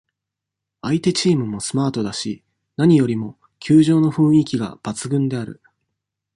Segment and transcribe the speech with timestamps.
[0.81, 2.43] 相手チームもスマートだし、
[2.75, 5.61] 何よりも、球場の雰囲気が抜群である。